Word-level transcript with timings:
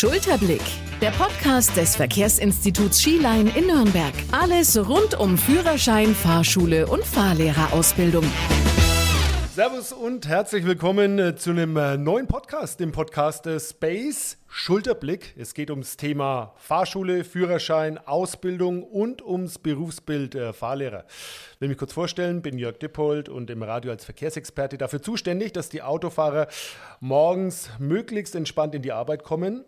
Schulterblick, 0.00 0.62
der 1.02 1.10
Podcast 1.10 1.76
des 1.76 1.94
Verkehrsinstituts 1.94 3.02
Skiline 3.02 3.50
in 3.54 3.66
Nürnberg. 3.66 4.14
Alles 4.32 4.78
rund 4.88 5.20
um 5.20 5.36
Führerschein, 5.36 6.14
Fahrschule 6.14 6.86
und 6.86 7.04
Fahrlehrerausbildung. 7.04 8.24
Servus 9.54 9.92
und 9.92 10.26
herzlich 10.26 10.64
willkommen 10.64 11.18
äh, 11.18 11.36
zu 11.36 11.50
einem 11.50 11.76
äh, 11.76 11.98
neuen 11.98 12.26
Podcast, 12.26 12.80
dem 12.80 12.92
Podcast 12.92 13.46
Space 13.60 14.38
Schulterblick. 14.48 15.34
Es 15.36 15.52
geht 15.52 15.68
ums 15.70 15.98
Thema 15.98 16.54
Fahrschule, 16.56 17.22
Führerschein, 17.22 17.98
Ausbildung 17.98 18.82
und 18.84 19.20
ums 19.20 19.58
Berufsbild 19.58 20.34
äh, 20.34 20.54
Fahrlehrer. 20.54 21.04
Ich 21.56 21.60
will 21.60 21.68
mich 21.68 21.76
kurz 21.76 21.92
vorstellen, 21.92 22.40
bin 22.40 22.56
Jörg 22.56 22.78
Dippold 22.78 23.28
und 23.28 23.50
im 23.50 23.62
Radio 23.62 23.90
als 23.90 24.06
Verkehrsexperte 24.06 24.78
dafür 24.78 25.02
zuständig, 25.02 25.52
dass 25.52 25.68
die 25.68 25.82
Autofahrer 25.82 26.48
morgens 27.00 27.68
möglichst 27.78 28.34
entspannt 28.34 28.74
in 28.74 28.80
die 28.80 28.92
Arbeit 28.92 29.24
kommen 29.24 29.66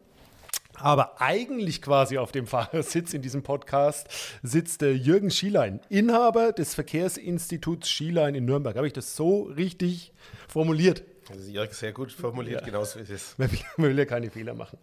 aber 0.79 1.21
eigentlich 1.21 1.83
quasi 1.83 2.19
auf 2.19 2.33
dem 2.33 2.47
Fahrersitz 2.47 3.15
in 3.15 3.23
diesem 3.23 3.43
Podcast 3.43 4.09
sitzt 4.43 4.83
äh, 4.83 4.93
Jürgen 4.93 5.31
Schielein, 5.31 5.81
Inhaber 5.89 6.53
des 6.53 6.75
Verkehrsinstituts 6.75 7.89
Schielein 7.89 8.35
in 8.35 8.45
Nürnberg. 8.45 8.77
Habe 8.77 8.87
ich 8.87 8.93
das 8.93 9.17
so 9.17 9.43
richtig 9.43 10.13
formuliert? 10.49 11.05
Also 11.31 11.51
Jörg, 11.51 11.73
sehr 11.73 11.93
gut 11.93 12.13
formuliert, 12.13 12.61
ja. 12.61 12.67
genauso 12.67 12.99
wie 12.99 13.05
es 13.05 13.11
ist. 13.11 13.39
Man 13.39 13.51
will, 13.51 13.59
man 13.77 13.91
will, 13.91 13.99
ja 13.99 14.05
keine 14.05 14.31
Fehler 14.31 14.55
machen. 14.55 14.79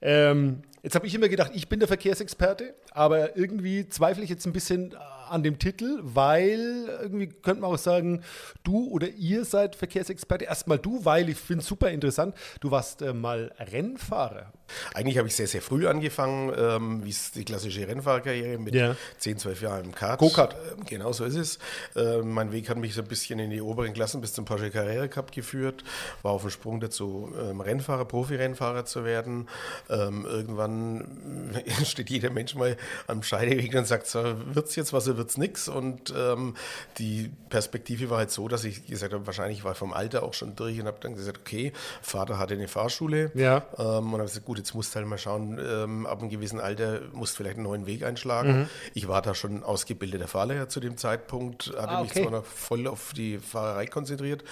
Ähm, 0.00 0.62
jetzt 0.82 0.94
habe 0.94 1.06
ich 1.06 1.14
immer 1.14 1.28
gedacht, 1.28 1.52
ich 1.54 1.68
bin 1.68 1.78
der 1.78 1.88
Verkehrsexperte, 1.88 2.74
aber 2.90 3.36
irgendwie 3.36 3.88
zweifle 3.88 4.24
ich 4.24 4.30
jetzt 4.30 4.46
ein 4.46 4.52
bisschen 4.52 4.94
an 5.34 5.42
dem 5.42 5.58
Titel, 5.58 6.00
weil 6.02 6.88
irgendwie 7.02 7.26
könnte 7.26 7.62
man 7.62 7.72
auch 7.72 7.78
sagen, 7.78 8.22
du 8.62 8.88
oder 8.88 9.08
ihr 9.08 9.44
seid 9.44 9.74
Verkehrsexperte. 9.76 10.44
Erstmal 10.44 10.78
du, 10.78 11.04
weil 11.04 11.28
ich 11.28 11.36
finde 11.36 11.62
es 11.62 11.66
super 11.66 11.90
interessant. 11.90 12.34
Du 12.60 12.70
warst 12.70 13.02
äh, 13.02 13.12
mal 13.12 13.52
Rennfahrer. 13.58 14.52
Eigentlich 14.94 15.18
habe 15.18 15.28
ich 15.28 15.36
sehr, 15.36 15.46
sehr 15.46 15.60
früh 15.60 15.86
angefangen, 15.86 16.52
ähm, 16.56 17.04
wie 17.04 17.10
es 17.10 17.32
die 17.32 17.44
klassische 17.44 17.86
Rennfahrerkarriere 17.86 18.58
mit 18.58 18.74
ja. 18.74 18.96
10, 19.18 19.38
12 19.38 19.62
Jahren 19.62 19.84
im 19.86 19.94
Kart. 19.94 20.18
Go-Kart. 20.18 20.54
Äh, 20.54 20.84
genau 20.86 21.12
so 21.12 21.24
ist 21.24 21.36
es. 21.36 21.58
Äh, 21.94 22.22
mein 22.22 22.52
Weg 22.52 22.68
hat 22.70 22.78
mich 22.78 22.94
so 22.94 23.02
ein 23.02 23.08
bisschen 23.08 23.38
in 23.38 23.50
die 23.50 23.60
oberen 23.60 23.92
Klassen 23.92 24.20
bis 24.20 24.32
zum 24.32 24.44
Porsche 24.44 24.70
Carrera 24.70 25.08
Cup 25.08 25.32
geführt. 25.32 25.84
War 26.22 26.32
auf 26.32 26.42
dem 26.42 26.50
Sprung 26.50 26.80
dazu, 26.80 27.32
ähm, 27.38 27.60
Rennfahrer, 27.60 28.04
Profi-Rennfahrer 28.04 28.84
zu 28.84 29.04
werden. 29.04 29.48
Ähm, 29.90 30.24
irgendwann 30.24 31.54
steht 31.84 32.10
jeder 32.10 32.30
Mensch 32.30 32.54
mal 32.54 32.76
am 33.06 33.22
Scheideweg 33.22 33.74
und 33.74 33.86
sagt, 33.86 34.06
so, 34.06 34.22
wird 34.54 34.68
es 34.68 34.76
jetzt 34.76 34.92
was 34.92 35.06
oder 35.08 35.18
wird 35.18 35.23
es 35.30 35.36
nichts? 35.36 35.68
Und 35.68 36.12
ähm, 36.16 36.54
die 36.98 37.30
Perspektive 37.48 38.10
war 38.10 38.18
halt 38.18 38.30
so, 38.30 38.48
dass 38.48 38.64
ich 38.64 38.86
gesagt 38.86 39.12
habe, 39.12 39.26
wahrscheinlich 39.26 39.64
war 39.64 39.74
vom 39.74 39.92
Alter 39.92 40.22
auch 40.22 40.34
schon 40.34 40.56
durch 40.56 40.80
und 40.80 40.86
habe 40.86 40.98
dann 41.00 41.14
gesagt, 41.14 41.38
okay, 41.38 41.72
Vater 42.02 42.38
hatte 42.38 42.54
eine 42.54 42.68
Fahrschule. 42.68 43.30
Ja. 43.34 43.64
Ähm, 43.78 44.12
und 44.12 44.14
habe 44.14 44.24
gesagt, 44.24 44.46
gut, 44.46 44.58
jetzt 44.58 44.74
musst 44.74 44.94
du 44.94 44.96
halt 44.96 45.06
mal 45.06 45.18
schauen, 45.18 45.58
ähm, 45.58 46.06
ab 46.06 46.20
einem 46.20 46.30
gewissen 46.30 46.60
Alter 46.60 47.00
musst 47.12 47.34
du 47.34 47.36
vielleicht 47.38 47.56
einen 47.56 47.64
neuen 47.64 47.86
Weg 47.86 48.04
einschlagen. 48.04 48.60
Mhm. 48.60 48.68
Ich 48.94 49.08
war 49.08 49.22
da 49.22 49.34
schon 49.34 49.62
ausgebildeter 49.62 50.28
Fahrlehrer 50.28 50.68
zu 50.68 50.80
dem 50.80 50.96
Zeitpunkt, 50.96 51.68
hatte 51.68 51.88
ah, 51.88 52.00
okay. 52.00 52.02
mich 52.02 52.12
zwar 52.12 52.40
noch 52.40 52.44
voll 52.44 52.86
auf 52.86 53.12
die 53.12 53.38
Fahrerei 53.38 53.86
konzentriert 53.86 54.44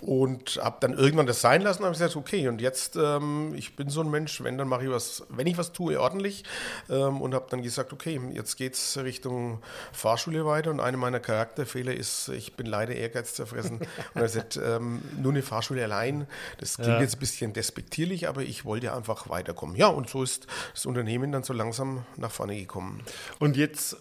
und 0.00 0.60
habe 0.62 0.76
dann 0.80 0.94
irgendwann 0.94 1.26
das 1.26 1.40
sein 1.40 1.62
lassen 1.62 1.82
und 1.82 1.86
habe 1.86 1.94
gesagt, 1.94 2.16
okay, 2.16 2.48
und 2.48 2.60
jetzt, 2.60 2.96
ähm, 2.96 3.54
ich 3.54 3.76
bin 3.76 3.90
so 3.90 4.00
ein 4.00 4.10
Mensch, 4.10 4.42
wenn, 4.42 4.58
dann 4.58 4.68
mache 4.68 4.84
ich 4.84 4.90
was, 4.90 5.24
wenn 5.28 5.46
ich 5.46 5.58
was 5.58 5.72
tue, 5.72 6.00
ordentlich 6.00 6.44
ähm, 6.88 7.20
und 7.20 7.34
habe 7.34 7.46
dann 7.50 7.62
gesagt, 7.62 7.92
okay, 7.92 8.20
jetzt 8.32 8.56
geht 8.56 8.74
es 8.74 8.96
Richtung 8.98 9.60
Fahrschule 9.92 10.05
weiter 10.06 10.70
und 10.70 10.80
einer 10.80 10.96
meiner 10.96 11.20
Charakterfehler 11.20 11.94
ist, 11.94 12.28
ich 12.28 12.54
bin 12.54 12.66
leider 12.66 12.94
ehrgeizzerfressen 12.94 13.78
und 13.78 13.86
er 14.14 14.22
gesagt, 14.22 14.58
ähm, 14.62 15.02
nur 15.20 15.32
eine 15.32 15.42
Fahrschule 15.42 15.82
allein, 15.82 16.26
das 16.58 16.76
klingt 16.76 16.90
ja. 16.90 17.00
jetzt 17.00 17.16
ein 17.16 17.20
bisschen 17.20 17.52
despektierlich, 17.52 18.28
aber 18.28 18.42
ich 18.42 18.64
wollte 18.64 18.94
einfach 18.94 19.28
weiterkommen. 19.28 19.76
Ja, 19.76 19.88
und 19.88 20.08
so 20.08 20.22
ist 20.22 20.46
das 20.72 20.86
Unternehmen 20.86 21.32
dann 21.32 21.42
so 21.42 21.52
langsam 21.52 22.04
nach 22.16 22.30
vorne 22.30 22.56
gekommen. 22.56 23.02
Und 23.38 23.56
jetzt 23.56 23.96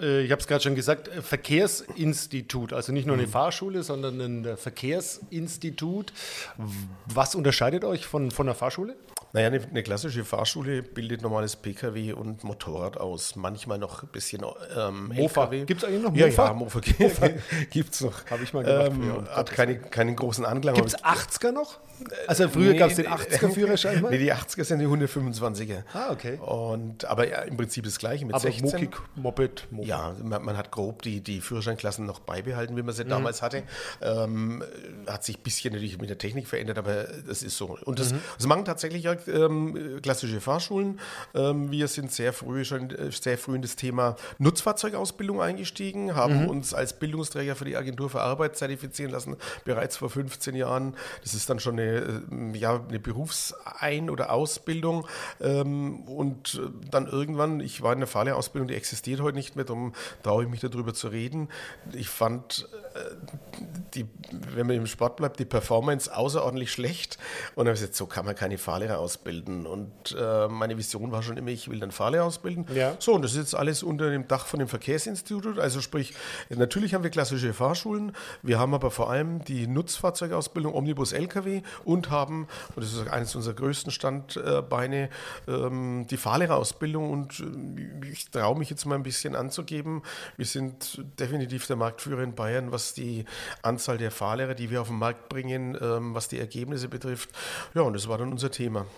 äh, 0.00 0.22
ich 0.22 0.30
habe 0.30 0.40
es 0.40 0.46
gerade 0.46 0.62
schon 0.62 0.74
gesagt, 0.74 1.08
äh, 1.08 1.22
Verkehrsinstitut, 1.22 2.72
also 2.72 2.92
nicht 2.92 3.06
nur 3.06 3.16
eine 3.16 3.26
mhm. 3.26 3.30
Fahrschule, 3.30 3.82
sondern 3.82 4.20
ein 4.20 4.56
Verkehrsinstitut. 4.56 6.12
Was 7.06 7.34
unterscheidet 7.34 7.84
euch 7.84 8.06
von, 8.06 8.30
von 8.30 8.48
einer 8.48 8.54
Fahrschule? 8.54 8.96
Naja, 9.32 9.46
eine, 9.46 9.60
eine, 9.62 9.82
klassische 9.82 10.24
Fahrschule 10.24 10.82
bildet 10.82 11.22
normales 11.22 11.56
Pkw 11.56 12.12
und 12.14 12.42
Motorrad 12.42 12.96
aus. 12.96 13.36
Manchmal 13.36 13.78
noch 13.78 14.02
ein 14.02 14.08
bisschen 14.08 14.44
ähm, 14.76 15.12
Mofa. 15.14 15.46
Gibt 15.46 15.82
es 15.82 15.84
eigentlich 15.84 16.02
noch 16.02 16.10
Mofa? 16.10 16.20
Ja, 16.20 16.48
ja 16.48 16.52
Mofa, 16.52 16.80
Mofa. 16.98 17.28
gibt 17.70 17.94
es 17.94 18.00
noch. 18.00 18.26
Habe 18.30 18.42
ich 18.42 18.52
mal 18.52 18.64
gemacht. 18.64 18.92
Ähm, 18.92 19.28
hat 19.28 19.52
keine, 19.52 19.78
keinen 19.78 20.16
großen 20.16 20.44
Anklang. 20.44 20.74
Gibt 20.74 20.88
es 20.88 20.98
80er 20.98 21.52
noch? 21.52 21.78
Also 22.26 22.48
früher 22.48 22.72
nee, 22.72 22.78
gab 22.78 22.90
es 22.90 22.96
den 22.96 23.06
80er-Führerschein 23.08 24.04
Nee, 24.10 24.18
die 24.18 24.32
80er 24.32 24.64
sind 24.64 24.78
die 24.78 24.86
125er. 24.86 25.82
Ah, 25.92 26.10
okay. 26.10 26.38
Und, 26.38 27.04
aber 27.04 27.28
ja, 27.28 27.42
im 27.42 27.56
Prinzip 27.56 27.84
das 27.84 27.98
Gleiche 27.98 28.24
mit 28.24 28.34
aber 28.34 28.42
16. 28.42 28.64
Mokik, 28.64 29.00
Moped, 29.16 29.66
Moped. 29.70 29.88
Ja, 29.88 30.14
man, 30.22 30.44
man, 30.44 30.56
hat 30.56 30.70
grob 30.70 31.02
die, 31.02 31.20
die 31.20 31.40
Führerscheinklassen 31.40 32.06
noch 32.06 32.20
beibehalten, 32.20 32.76
wie 32.76 32.82
man 32.82 32.94
sie 32.94 33.04
mhm. 33.04 33.10
damals 33.10 33.42
hatte. 33.42 33.62
Ähm, 34.00 34.64
hat 35.06 35.24
sich 35.24 35.38
ein 35.38 35.42
bisschen 35.42 35.72
natürlich 35.72 35.98
mit 35.98 36.10
der 36.10 36.18
Technik 36.18 36.48
verändert, 36.48 36.78
aber 36.78 37.04
das 37.26 37.42
ist 37.42 37.56
so. 37.56 37.78
Und 37.84 37.98
das, 37.98 38.12
mhm. 38.12 38.20
das 38.36 38.46
machen 38.46 38.64
tatsächlich 38.64 39.08
ähm, 39.28 40.00
klassische 40.02 40.40
Fahrschulen. 40.40 41.00
Ähm, 41.34 41.70
wir 41.70 41.88
sind 41.88 42.12
sehr 42.12 42.32
früh 42.32 42.64
schon 42.64 42.90
äh, 42.90 43.10
sehr 43.10 43.38
früh 43.38 43.56
in 43.56 43.62
das 43.62 43.76
Thema 43.76 44.16
Nutzfahrzeugausbildung 44.38 45.40
eingestiegen, 45.40 46.14
haben 46.14 46.42
mhm. 46.42 46.48
uns 46.48 46.74
als 46.74 46.98
Bildungsträger 46.98 47.56
für 47.56 47.64
die 47.64 47.76
Agentur 47.76 48.10
für 48.10 48.20
Arbeit 48.20 48.56
zertifizieren 48.56 49.12
lassen, 49.12 49.36
bereits 49.64 49.96
vor 49.96 50.10
15 50.10 50.54
Jahren. 50.54 50.94
Das 51.22 51.34
ist 51.34 51.48
dann 51.50 51.60
schon 51.60 51.78
eine, 51.78 52.22
äh, 52.32 52.58
ja, 52.58 52.80
eine 52.88 52.98
Berufsein- 52.98 54.10
oder 54.10 54.32
Ausbildung. 54.32 55.06
Ähm, 55.40 56.00
und 56.02 56.60
dann 56.90 57.06
irgendwann, 57.06 57.60
ich 57.60 57.82
war 57.82 57.92
in 57.92 58.00
der 58.00 58.08
Fahrlehrausbildung, 58.08 58.68
die 58.68 58.74
existiert 58.74 59.20
heute 59.20 59.36
nicht 59.36 59.56
mehr, 59.56 59.64
darum 59.64 59.94
traue 60.22 60.44
ich 60.44 60.50
mich 60.50 60.60
darüber 60.60 60.94
zu 60.94 61.08
reden. 61.08 61.48
Ich 61.92 62.08
fand, 62.08 62.68
äh, 62.94 63.00
die, 63.94 64.06
wenn 64.54 64.66
man 64.66 64.76
im 64.76 64.86
Sport 64.86 65.16
bleibt, 65.16 65.38
die 65.38 65.44
Performance 65.44 66.14
außerordentlich 66.14 66.72
schlecht. 66.72 67.18
Und 67.54 67.64
dann 67.64 67.68
habe 67.68 67.74
ich 67.74 67.80
gesagt, 67.80 67.96
so 67.96 68.06
kann 68.06 68.24
man 68.24 68.34
keine 68.34 68.58
Fahrlehrer 68.58 68.98
ausbilden. 69.10 69.66
Und 69.66 70.16
äh, 70.18 70.46
meine 70.48 70.78
Vision 70.78 71.10
war 71.10 71.22
schon 71.22 71.36
immer, 71.36 71.48
ich 71.48 71.68
will 71.68 71.80
dann 71.80 71.90
Fahrlehrer 71.90 72.24
ausbilden. 72.24 72.66
Ja. 72.74 72.94
So, 73.00 73.14
und 73.14 73.22
das 73.22 73.32
ist 73.32 73.38
jetzt 73.38 73.54
alles 73.56 73.82
unter 73.82 74.08
dem 74.10 74.28
Dach 74.28 74.46
von 74.46 74.60
dem 74.60 74.68
Verkehrsinstitut. 74.68 75.58
Also 75.58 75.80
sprich, 75.80 76.14
natürlich 76.48 76.94
haben 76.94 77.02
wir 77.02 77.10
klassische 77.10 77.52
Fahrschulen, 77.52 78.12
wir 78.42 78.58
haben 78.58 78.72
aber 78.72 78.90
vor 78.90 79.10
allem 79.10 79.44
die 79.44 79.66
Nutzfahrzeugausbildung 79.66 80.74
Omnibus 80.74 81.12
LKW 81.12 81.62
und 81.84 82.10
haben, 82.10 82.46
und 82.76 82.84
das 82.84 82.92
ist 82.92 83.08
eines 83.08 83.34
unserer 83.34 83.54
größten 83.54 83.90
Standbeine, 83.90 85.10
ähm, 85.48 86.06
die 86.08 86.16
Fahrlehrerausbildung. 86.16 87.10
Und 87.10 87.40
äh, 87.40 88.10
ich 88.12 88.30
traue 88.30 88.58
mich 88.58 88.70
jetzt 88.70 88.84
mal 88.86 88.94
ein 88.94 89.02
bisschen 89.02 89.34
anzugeben, 89.34 90.02
wir 90.36 90.46
sind 90.46 91.02
definitiv 91.18 91.66
der 91.66 91.76
Marktführer 91.76 92.22
in 92.22 92.34
Bayern, 92.34 92.70
was 92.70 92.94
die 92.94 93.24
Anzahl 93.62 93.98
der 93.98 94.12
Fahrlehrer, 94.12 94.54
die 94.54 94.70
wir 94.70 94.80
auf 94.80 94.88
den 94.88 94.98
Markt 94.98 95.28
bringen, 95.28 95.76
ähm, 95.80 96.14
was 96.14 96.28
die 96.28 96.38
Ergebnisse 96.38 96.88
betrifft. 96.88 97.30
Ja, 97.74 97.82
und 97.82 97.94
das 97.94 98.06
war 98.08 98.18
dann 98.18 98.30
unser 98.30 98.50
Thema. 98.50 98.86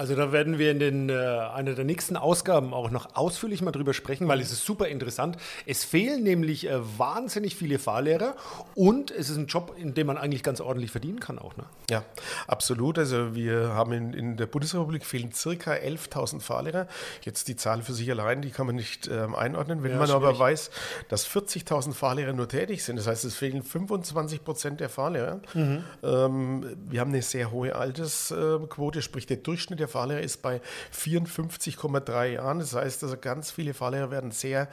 Also 0.00 0.14
da 0.14 0.32
werden 0.32 0.56
wir 0.56 0.70
in 0.70 0.78
den, 0.78 1.08
äh, 1.10 1.12
einer 1.12 1.74
der 1.74 1.84
nächsten 1.84 2.16
Ausgaben 2.16 2.72
auch 2.72 2.90
noch 2.90 3.16
ausführlich 3.16 3.60
mal 3.60 3.70
drüber 3.70 3.92
sprechen, 3.92 4.28
weil 4.28 4.40
es 4.40 4.50
ist 4.50 4.64
super 4.64 4.88
interessant. 4.88 5.36
Es 5.66 5.84
fehlen 5.84 6.22
nämlich 6.22 6.66
äh, 6.66 6.78
wahnsinnig 6.98 7.54
viele 7.54 7.78
Fahrlehrer 7.78 8.34
und 8.74 9.10
es 9.10 9.28
ist 9.28 9.36
ein 9.36 9.46
Job, 9.46 9.76
in 9.76 9.92
dem 9.92 10.06
man 10.06 10.16
eigentlich 10.16 10.42
ganz 10.42 10.62
ordentlich 10.62 10.90
verdienen 10.90 11.20
kann 11.20 11.38
auch. 11.38 11.54
Ne? 11.58 11.64
Ja, 11.90 12.02
absolut. 12.46 12.98
Also 12.98 13.34
wir 13.34 13.74
haben 13.74 13.92
in, 13.92 14.14
in 14.14 14.36
der 14.38 14.46
Bundesrepublik 14.46 15.04
fehlen 15.04 15.32
circa 15.32 15.72
11.000 15.72 16.40
Fahrlehrer. 16.40 16.86
Jetzt 17.20 17.48
die 17.48 17.56
Zahl 17.56 17.82
für 17.82 17.92
sich 17.92 18.10
allein, 18.10 18.40
die 18.40 18.52
kann 18.52 18.64
man 18.64 18.76
nicht 18.76 19.06
ähm, 19.06 19.34
einordnen. 19.34 19.82
Wenn 19.82 19.90
ja, 19.90 19.98
man 19.98 20.06
schwierig. 20.06 20.24
aber 20.24 20.38
weiß, 20.38 20.70
dass 21.10 21.28
40.000 21.28 21.92
Fahrlehrer 21.92 22.32
nur 22.32 22.48
tätig 22.48 22.84
sind, 22.84 22.96
das 22.96 23.06
heißt, 23.06 23.26
es 23.26 23.34
fehlen 23.34 23.62
25 23.62 24.44
Prozent 24.44 24.80
der 24.80 24.88
Fahrlehrer. 24.88 25.42
Mhm. 25.52 25.84
Ähm, 26.02 26.76
wir 26.88 27.00
haben 27.00 27.10
eine 27.10 27.20
sehr 27.20 27.50
hohe 27.50 27.76
Altersquote, 27.76 29.02
sprich 29.02 29.26
der 29.26 29.36
Durchschnitt 29.36 29.78
der 29.78 29.89
Fahrlehrer 29.90 30.20
ist 30.20 30.42
bei 30.42 30.60
54,3 30.94 32.26
Jahren. 32.26 32.60
Das 32.60 32.74
heißt, 32.74 33.04
also 33.04 33.16
ganz 33.16 33.50
viele 33.50 33.74
Fahrlehrer 33.74 34.10
werden 34.10 34.30
sehr 34.30 34.68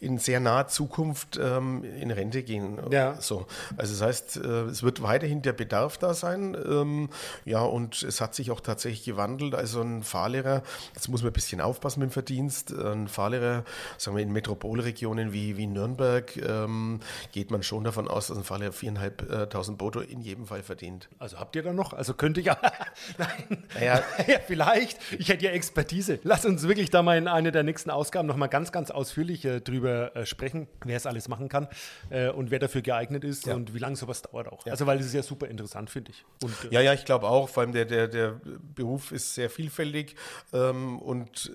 in 0.00 0.18
sehr 0.18 0.40
naher 0.40 0.68
Zukunft 0.68 1.38
ähm, 1.42 1.84
in 1.84 2.10
Rente 2.10 2.42
gehen. 2.42 2.78
Ja. 2.90 3.20
So. 3.20 3.46
Also 3.76 3.94
das 3.94 4.02
heißt, 4.02 4.36
äh, 4.36 4.64
es 4.64 4.82
wird 4.82 5.02
weiterhin 5.02 5.42
der 5.42 5.52
Bedarf 5.52 5.98
da 5.98 6.14
sein. 6.14 6.56
Ähm, 6.68 7.08
ja, 7.44 7.60
und 7.60 8.02
es 8.02 8.20
hat 8.20 8.34
sich 8.34 8.50
auch 8.50 8.60
tatsächlich 8.60 9.04
gewandelt. 9.04 9.54
Also 9.54 9.80
ein 9.80 10.02
Fahrlehrer, 10.02 10.62
jetzt 10.94 11.08
muss 11.08 11.22
man 11.22 11.30
ein 11.30 11.34
bisschen 11.34 11.60
aufpassen 11.60 12.00
mit 12.00 12.10
dem 12.10 12.12
Verdienst. 12.12 12.72
Ein 12.72 13.08
Fahrlehrer, 13.08 13.64
sagen 13.98 14.16
wir 14.16 14.22
in 14.22 14.32
Metropolregionen 14.32 15.32
wie, 15.32 15.56
wie 15.56 15.66
Nürnberg, 15.66 16.36
ähm, 16.36 17.00
geht 17.32 17.50
man 17.50 17.62
schon 17.62 17.84
davon 17.84 18.08
aus, 18.08 18.28
dass 18.28 18.36
ein 18.36 18.44
Fahrlehrer 18.44 18.72
4.500 18.72 19.76
brutto 19.76 20.00
in 20.00 20.20
jedem 20.20 20.46
Fall 20.46 20.62
verdient. 20.62 21.08
Also 21.18 21.38
habt 21.38 21.56
ihr 21.56 21.62
da 21.62 21.72
noch? 21.72 21.92
Also 21.92 22.14
könnte 22.14 22.40
ich. 22.40 22.46
Nein. 23.18 23.64
Naja, 23.74 24.02
vielleicht, 24.46 24.98
ich 25.18 25.28
hätte 25.28 25.44
ja 25.44 25.50
Expertise. 25.50 26.18
Lass 26.22 26.44
uns 26.44 26.66
wirklich 26.66 26.90
da 26.90 27.02
mal 27.02 27.18
in 27.18 27.28
einer 27.28 27.50
der 27.50 27.62
nächsten 27.62 27.90
Ausgaben 27.90 28.28
nochmal 28.28 28.48
ganz, 28.48 28.72
ganz 28.72 28.90
ausführlich 28.90 29.44
äh, 29.44 29.60
drüber 29.60 30.14
äh, 30.16 30.26
sprechen, 30.26 30.68
wer 30.84 30.96
es 30.96 31.06
alles 31.06 31.28
machen 31.28 31.48
kann 31.48 31.68
äh, 32.10 32.28
und 32.28 32.50
wer 32.50 32.58
dafür 32.58 32.82
geeignet 32.82 33.24
ist 33.24 33.46
ja. 33.46 33.54
und 33.54 33.74
wie 33.74 33.78
lange 33.78 33.96
sowas 33.96 34.22
dauert 34.22 34.48
auch. 34.48 34.64
Ja. 34.66 34.72
Also, 34.72 34.86
weil 34.86 34.98
es 34.98 35.06
ist 35.06 35.14
ja 35.14 35.22
super 35.22 35.48
interessant, 35.48 35.90
finde 35.90 36.12
ich. 36.12 36.24
Und, 36.42 36.70
äh, 36.70 36.74
ja, 36.74 36.80
ja, 36.80 36.92
ich 36.94 37.04
glaube 37.04 37.28
auch. 37.28 37.48
Vor 37.48 37.62
allem 37.62 37.72
der, 37.72 37.84
der, 37.84 38.08
der 38.08 38.40
Beruf 38.74 39.12
ist 39.12 39.34
sehr 39.34 39.50
vielfältig 39.50 40.16
ähm, 40.52 40.98
und 40.98 41.50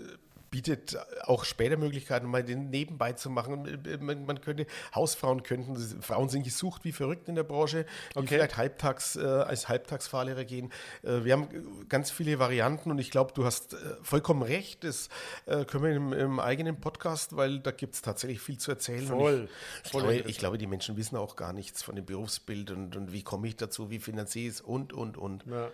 bietet 0.52 0.98
auch 1.24 1.46
später 1.46 1.78
Möglichkeiten, 1.78 2.28
mal 2.28 2.44
den 2.44 2.70
nebenbei 2.70 3.14
zu 3.14 3.30
machen. 3.30 3.80
Man, 4.02 4.26
man, 4.26 4.42
könnte, 4.42 4.68
Hausfrauen 4.94 5.44
könnten, 5.44 5.78
Frauen 6.02 6.28
sind 6.28 6.44
gesucht 6.44 6.84
wie 6.84 6.92
verrückt 6.92 7.30
in 7.30 7.36
der 7.36 7.44
Branche, 7.44 7.86
die 8.14 8.20
okay. 8.20 8.28
vielleicht 8.28 8.58
halbtags 8.58 9.16
äh, 9.16 9.22
als 9.22 9.70
Halbtagsfahrlehrer 9.70 10.44
gehen. 10.44 10.70
Äh, 11.04 11.24
wir 11.24 11.34
haben 11.34 11.88
ganz 11.88 12.12
viele 12.12 12.38
Varianten 12.38 12.92
und 12.92 13.00
ich 13.00 13.12
glaube, 13.12 13.32
du 13.34 13.46
hast 13.46 13.74
äh, 13.74 13.78
vollkommen 14.04 14.44
recht. 14.44 14.84
Das 14.84 15.08
äh, 15.46 15.64
können 15.64 15.84
wir 15.86 15.96
im, 15.96 16.14
im, 16.14 16.40
eigenen 16.42 16.82
Podcast, 16.82 17.38
weil 17.38 17.60
da 17.60 17.72
gibt 17.72 17.96
es 17.96 18.02
tatsächlich 18.02 18.42
viel 18.42 18.58
zu 18.58 18.72
erzählen. 18.72 19.08
Voll. 19.08 19.48
Ich, 19.84 19.86
ich, 19.86 19.92
glaube, 19.92 20.16
ich, 20.16 20.38
glaube, 20.38 20.58
die 20.58 20.68
Menschen 20.68 20.98
wissen 20.98 21.16
auch 21.16 21.38
gar 21.38 21.54
nichts 21.54 21.82
von 21.82 21.96
dem 21.96 22.06
Berufsbild 22.06 22.72
und, 22.72 22.98
und 22.98 23.14
wie 23.14 23.24
komme 23.24 23.48
ich 23.48 23.56
dazu, 23.56 23.90
wie 23.90 24.00
finanziere 24.00 24.50
ich 24.50 24.56
es 24.56 24.62
und, 24.62 24.92
und, 24.92 25.18
und. 25.18 25.46
Ja. 25.46 25.70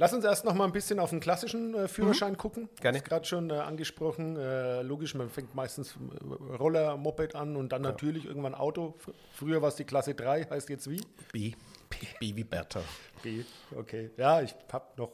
Lass 0.00 0.14
uns 0.14 0.24
erst 0.24 0.46
noch 0.46 0.54
mal 0.54 0.64
ein 0.64 0.72
bisschen 0.72 0.98
auf 0.98 1.10
den 1.10 1.20
klassischen 1.20 1.74
äh, 1.74 1.86
Führerschein 1.86 2.32
mhm. 2.32 2.38
gucken. 2.38 2.68
Gerne. 2.80 3.02
Gerade 3.02 3.26
schon 3.26 3.50
äh, 3.50 3.52
angesprochen. 3.52 4.34
Äh, 4.34 4.80
logisch, 4.80 5.14
man 5.14 5.28
fängt 5.28 5.54
meistens 5.54 5.94
äh, 5.94 6.54
Roller, 6.56 6.96
Moped 6.96 7.34
an 7.34 7.54
und 7.54 7.70
dann 7.70 7.84
ja. 7.84 7.90
natürlich 7.90 8.24
irgendwann 8.24 8.54
Auto. 8.54 8.94
Früher 9.34 9.60
war 9.60 9.68
es 9.68 9.76
die 9.76 9.84
Klasse 9.84 10.14
3, 10.14 10.44
heißt 10.44 10.70
jetzt 10.70 10.88
wie? 10.88 11.02
B. 11.32 11.52
B, 11.90 11.96
B 12.18 12.34
wie 12.34 12.44
Bertha. 12.44 12.80
B, 13.22 13.44
okay. 13.76 14.08
Ja, 14.16 14.40
ich 14.40 14.54
habe 14.72 14.86
noch. 14.96 15.10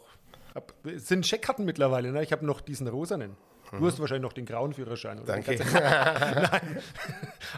Hab, 0.55 0.73
es 0.87 1.09
sind 1.09 1.27
Scheckkarten 1.27 1.65
mittlerweile, 1.65 2.12
ne? 2.12 2.23
Ich 2.23 2.31
habe 2.31 2.47
noch 2.47 2.61
diesen 2.61 2.87
rosanen. 2.87 3.37
Du 3.73 3.87
hast 3.87 3.99
wahrscheinlich 3.99 4.23
noch 4.23 4.33
den 4.33 4.47
grauen 4.47 4.73
Führerschein. 4.73 5.19
Oder? 5.19 5.35
Danke. 5.35 5.59
Nein. 5.73 6.83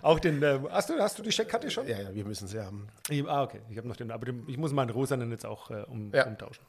Auch 0.02 0.18
den. 0.18 0.42
Äh, 0.42 0.60
hast, 0.70 0.90
du, 0.90 0.98
hast 0.98 1.18
du 1.18 1.22
die 1.22 1.30
Checkkarte 1.30 1.70
schon? 1.70 1.86
Ja, 1.86 2.00
ja, 2.00 2.14
wir 2.14 2.24
müssen 2.24 2.48
sie 2.48 2.60
haben. 2.60 2.88
Ich, 3.08 3.26
ah, 3.26 3.42
okay. 3.42 3.60
Ich 3.70 3.76
habe 3.76 3.88
noch 3.88 3.96
den. 3.96 4.10
Aber 4.10 4.26
den, 4.26 4.44
ich 4.48 4.56
muss 4.56 4.72
meinen 4.72 4.90
rosanen 4.90 5.30
jetzt 5.30 5.46
auch 5.46 5.70
äh, 5.70 5.84
um, 5.88 6.12
ja. 6.12 6.26
umtauschen. 6.26 6.64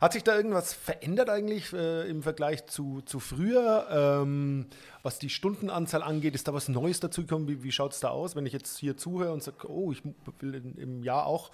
Hat 0.00 0.12
sich 0.12 0.24
da 0.24 0.36
irgendwas 0.36 0.72
verändert 0.72 1.30
eigentlich 1.30 1.72
äh, 1.72 2.08
im 2.08 2.22
Vergleich 2.22 2.66
zu, 2.66 3.00
zu 3.02 3.20
früher? 3.20 3.86
Ähm, 3.90 4.66
was 5.02 5.18
die 5.18 5.30
Stundenanzahl 5.30 6.02
angeht, 6.02 6.34
ist 6.34 6.46
da 6.46 6.54
was 6.54 6.68
Neues 6.68 7.00
dazugekommen? 7.00 7.48
Wie, 7.48 7.62
wie 7.64 7.72
schaut 7.72 7.92
es 7.92 8.00
da 8.00 8.08
aus, 8.08 8.36
wenn 8.36 8.46
ich 8.46 8.52
jetzt 8.52 8.78
hier 8.78 8.96
zuhöre 8.96 9.32
und 9.32 9.42
sage, 9.42 9.68
oh, 9.68 9.90
ich 9.90 10.02
will 10.40 10.54
in, 10.54 10.76
im 10.76 11.02
Jahr 11.02 11.26
auch 11.26 11.50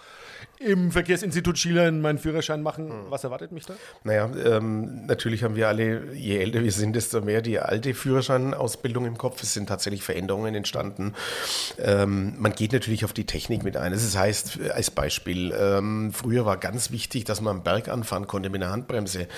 im 0.58 0.92
Verkehrsinstitut 0.92 1.58
Schiller 1.58 1.90
meinen 1.90 2.18
Führerschein 2.18 2.62
machen? 2.62 2.90
Hm. 2.90 3.10
Was 3.10 3.24
erwartet 3.24 3.52
mich 3.52 3.64
da? 3.64 3.74
Naja, 4.04 4.30
ähm, 4.44 5.06
natürlich 5.06 5.44
haben 5.44 5.56
wir 5.56 5.68
alle, 5.68 6.14
je 6.14 6.36
älter 6.36 6.62
wir 6.62 6.72
sind, 6.72 6.94
desto 6.94 7.22
mehr 7.28 7.42
die 7.42 7.58
alte 7.58 7.92
Führerscheinausbildung 7.92 9.04
im 9.04 9.18
Kopf. 9.18 9.42
Es 9.42 9.52
sind 9.52 9.68
tatsächlich 9.68 10.02
Veränderungen 10.02 10.54
entstanden. 10.54 11.14
Ähm, 11.78 12.34
man 12.38 12.52
geht 12.52 12.72
natürlich 12.72 13.04
auf 13.04 13.12
die 13.12 13.26
Technik 13.26 13.62
mit 13.62 13.76
ein. 13.76 13.92
Das 13.92 14.16
heißt, 14.16 14.58
als 14.70 14.90
Beispiel, 14.90 15.54
ähm, 15.58 16.10
früher 16.12 16.46
war 16.46 16.56
ganz 16.56 16.90
wichtig, 16.90 17.24
dass 17.24 17.42
man 17.42 17.58
am 17.58 17.62
Berg 17.62 17.88
anfahren 17.88 18.26
konnte 18.26 18.48
mit 18.48 18.62
einer 18.62 18.72
Handbremse. 18.72 19.28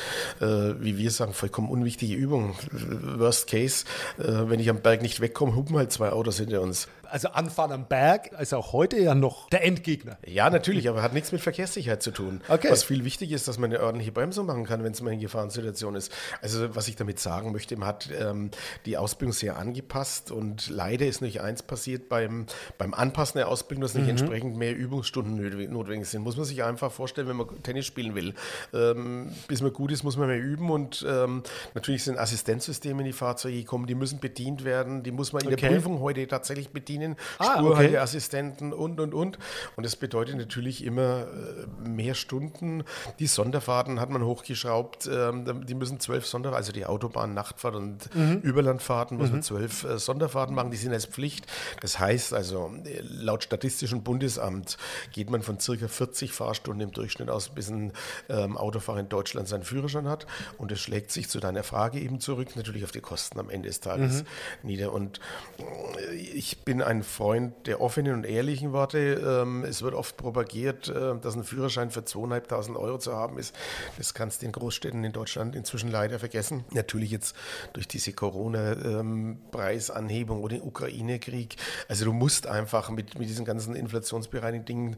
Äh, 0.40 0.46
wie 0.78 0.98
wir 0.98 1.10
sagen, 1.10 1.32
vollkommen 1.32 1.68
unwichtige 1.68 2.14
Übung. 2.14 2.54
Worst 2.70 3.48
Case, 3.48 3.84
äh, 4.18 4.48
wenn 4.48 4.60
ich 4.60 4.70
am 4.70 4.80
Berg 4.80 5.02
nicht 5.02 5.20
wegkomme, 5.20 5.56
hupen 5.56 5.76
halt 5.76 5.90
zwei 5.90 6.10
Autos 6.10 6.38
hinter 6.38 6.60
uns 6.60 6.86
also 7.10 7.28
Anfahren 7.28 7.72
am 7.72 7.86
Berg 7.86 8.32
ist 8.40 8.54
auch 8.54 8.72
heute 8.72 8.98
ja 8.98 9.14
noch 9.14 9.48
der 9.50 9.64
Endgegner. 9.64 10.18
Ja, 10.26 10.50
natürlich, 10.50 10.88
aber 10.88 11.02
hat 11.02 11.12
nichts 11.12 11.32
mit 11.32 11.40
Verkehrssicherheit 11.40 12.02
zu 12.02 12.10
tun. 12.10 12.40
Okay. 12.48 12.68
Was 12.70 12.84
viel 12.84 13.04
wichtig 13.04 13.32
ist, 13.32 13.48
dass 13.48 13.58
man 13.58 13.72
eine 13.72 13.82
ordentliche 13.82 14.12
Bremsung 14.12 14.46
machen 14.46 14.64
kann, 14.64 14.84
wenn 14.84 14.92
es 14.92 15.00
mal 15.00 15.12
in 15.12 15.20
Gefahrensituation 15.20 15.94
ist. 15.94 16.12
Also 16.42 16.74
was 16.74 16.88
ich 16.88 16.96
damit 16.96 17.18
sagen 17.18 17.52
möchte, 17.52 17.76
man 17.76 17.88
hat 17.88 18.08
ähm, 18.18 18.50
die 18.86 18.96
Ausbildung 18.96 19.32
sehr 19.32 19.56
angepasst 19.56 20.30
und 20.30 20.68
leider 20.68 21.06
ist 21.06 21.20
nicht 21.20 21.40
eins 21.40 21.62
passiert 21.62 22.08
beim, 22.08 22.46
beim 22.78 22.94
Anpassen 22.94 23.38
der 23.38 23.48
Ausbildung, 23.48 23.82
dass 23.82 23.94
nicht 23.94 24.04
mhm. 24.04 24.10
entsprechend 24.10 24.56
mehr 24.56 24.76
Übungsstunden 24.76 25.72
notwendig 25.72 26.08
sind. 26.08 26.22
Muss 26.22 26.36
man 26.36 26.46
sich 26.46 26.62
einfach 26.62 26.92
vorstellen, 26.92 27.28
wenn 27.28 27.36
man 27.36 27.62
Tennis 27.62 27.86
spielen 27.86 28.14
will. 28.14 28.34
Ähm, 28.72 29.32
bis 29.48 29.62
man 29.62 29.72
gut 29.72 29.92
ist, 29.92 30.04
muss 30.04 30.16
man 30.16 30.28
mehr 30.28 30.40
üben 30.40 30.70
und 30.70 31.04
ähm, 31.08 31.42
natürlich 31.74 32.04
sind 32.04 32.18
Assistenzsysteme 32.18 33.00
in 33.00 33.06
die 33.06 33.12
Fahrzeuge 33.12 33.56
gekommen, 33.56 33.86
die 33.86 33.94
müssen 33.94 34.20
bedient 34.20 34.64
werden, 34.64 35.02
die 35.02 35.10
muss 35.10 35.32
man 35.32 35.42
in 35.42 35.52
okay. 35.52 35.68
der 35.68 35.74
Prüfung 35.74 36.00
heute 36.00 36.26
tatsächlich 36.26 36.70
bedienen 36.70 36.99
bedienen, 37.00 37.16
ah, 37.38 37.56
Spurhalteassistenten 37.56 38.72
okay. 38.72 38.82
und, 38.82 39.00
und, 39.00 39.14
und. 39.14 39.38
Und 39.76 39.86
das 39.86 39.96
bedeutet 39.96 40.36
natürlich 40.36 40.84
immer 40.84 41.26
äh, 41.26 41.88
mehr 41.88 42.14
Stunden. 42.14 42.84
Die 43.18 43.26
Sonderfahrten 43.26 44.00
hat 44.00 44.10
man 44.10 44.24
hochgeschraubt. 44.24 45.08
Ähm, 45.12 45.66
die 45.66 45.74
müssen 45.74 46.00
zwölf 46.00 46.26
Sonderfahrten, 46.26 46.56
also 46.56 46.72
die 46.72 46.86
Autobahn, 46.86 47.34
Nachtfahrt 47.34 47.74
und 47.74 48.14
mhm. 48.14 48.40
Überlandfahrten, 48.40 49.16
muss 49.16 49.28
mhm. 49.28 49.34
man 49.34 49.42
zwölf 49.42 49.84
äh, 49.84 49.98
Sonderfahrten 49.98 50.54
machen. 50.54 50.70
Die 50.70 50.76
sind 50.76 50.92
als 50.92 51.06
Pflicht. 51.06 51.46
Das 51.80 51.98
heißt 51.98 52.34
also, 52.34 52.72
laut 53.02 53.44
Statistischem 53.44 54.02
Bundesamt 54.02 54.76
geht 55.12 55.30
man 55.30 55.42
von 55.42 55.58
circa 55.58 55.88
40 55.88 56.32
Fahrstunden 56.32 56.88
im 56.88 56.92
Durchschnitt 56.92 57.30
aus, 57.30 57.48
bis 57.50 57.70
ein 57.70 57.92
ähm, 58.28 58.56
Autofahrer 58.56 59.00
in 59.00 59.08
Deutschland 59.08 59.48
seinen 59.48 59.64
Führerschein 59.64 60.08
hat. 60.08 60.26
Und 60.58 60.70
das 60.70 60.80
schlägt 60.80 61.10
sich 61.10 61.28
zu 61.28 61.40
deiner 61.40 61.62
Frage 61.62 61.98
eben 61.98 62.20
zurück, 62.20 62.56
natürlich 62.56 62.84
auf 62.84 62.92
die 62.92 63.00
Kosten 63.00 63.38
am 63.38 63.50
Ende 63.50 63.68
des 63.68 63.80
Tages 63.80 64.22
mhm. 64.22 64.68
nieder. 64.68 64.92
Und 64.92 65.20
äh, 65.58 66.14
ich 66.14 66.64
bin 66.64 66.82
ein 66.82 66.89
Freund 67.02 67.66
der 67.66 67.80
offenen 67.80 68.12
und 68.14 68.24
ehrlichen 68.24 68.72
Worte. 68.72 68.98
Ähm, 68.98 69.64
es 69.64 69.82
wird 69.82 69.94
oft 69.94 70.16
propagiert, 70.16 70.88
äh, 70.88 71.18
dass 71.20 71.34
ein 71.36 71.44
Führerschein 71.44 71.90
für 71.90 72.00
2.500 72.00 72.76
Euro 72.76 72.98
zu 72.98 73.14
haben 73.14 73.38
ist. 73.38 73.54
Das 73.98 74.14
kannst 74.14 74.40
du 74.42 74.46
in 74.46 74.52
Großstädten 74.52 75.04
in 75.04 75.12
Deutschland 75.12 75.54
inzwischen 75.56 75.90
leider 75.90 76.18
vergessen. 76.18 76.64
Natürlich 76.72 77.10
jetzt 77.10 77.36
durch 77.72 77.88
diese 77.88 78.12
Corona-Preisanhebung 78.12 80.38
ähm, 80.38 80.44
oder 80.44 80.56
den 80.56 80.66
Ukraine-Krieg. 80.66 81.56
Also 81.88 82.04
du 82.04 82.12
musst 82.12 82.46
einfach 82.46 82.90
mit, 82.90 83.18
mit 83.18 83.28
diesen 83.28 83.44
ganzen 83.44 83.74
inflationsbereinigten 83.74 84.66
Dingen 84.66 84.96